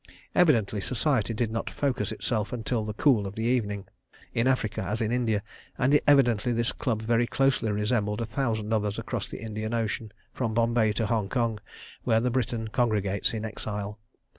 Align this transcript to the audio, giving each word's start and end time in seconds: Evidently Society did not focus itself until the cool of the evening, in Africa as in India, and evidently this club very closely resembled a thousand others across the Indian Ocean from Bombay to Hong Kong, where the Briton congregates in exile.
Evidently 0.33 0.81
Society 0.81 1.31
did 1.31 1.51
not 1.51 1.69
focus 1.69 2.11
itself 2.11 2.51
until 2.51 2.83
the 2.83 2.95
cool 2.95 3.27
of 3.27 3.35
the 3.35 3.43
evening, 3.43 3.85
in 4.33 4.47
Africa 4.47 4.81
as 4.83 4.99
in 4.99 5.11
India, 5.11 5.43
and 5.77 5.99
evidently 6.07 6.51
this 6.51 6.71
club 6.71 7.03
very 7.03 7.27
closely 7.27 7.71
resembled 7.71 8.19
a 8.19 8.25
thousand 8.25 8.73
others 8.73 8.97
across 8.97 9.29
the 9.29 9.39
Indian 9.41 9.75
Ocean 9.75 10.11
from 10.33 10.55
Bombay 10.55 10.91
to 10.93 11.05
Hong 11.05 11.29
Kong, 11.29 11.59
where 12.03 12.19
the 12.19 12.31
Briton 12.31 12.69
congregates 12.69 13.31
in 13.35 13.45
exile. 13.45 13.99